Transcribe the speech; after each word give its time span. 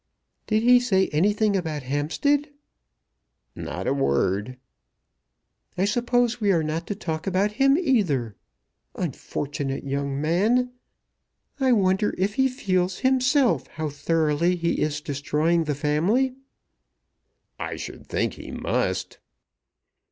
"Did 0.47 0.63
he 0.63 0.79
say 0.79 1.09
anything 1.09 1.55
about 1.55 1.83
Hampstead?" 1.83 2.49
"Not 3.55 3.85
a 3.85 3.93
word." 3.93 4.57
"I 5.77 5.85
suppose 5.85 6.41
we 6.41 6.51
are 6.51 6.63
not 6.63 6.87
to 6.87 6.95
talk 6.95 7.27
about 7.27 7.51
him 7.51 7.77
either! 7.77 8.35
Unfortunate 8.95 9.83
young 9.83 10.19
man! 10.19 10.71
I 11.59 11.73
wonder 11.73 12.07
whether 12.17 12.33
he 12.33 12.47
feels 12.47 12.97
himself 13.05 13.67
how 13.67 13.89
thoroughly 13.89 14.55
he 14.55 14.81
is 14.81 15.01
destroying 15.01 15.65
the 15.65 15.75
family." 15.75 16.33
"I 17.59 17.75
should 17.75 18.07
think 18.07 18.33
he 18.33 18.49
must." 18.49 19.19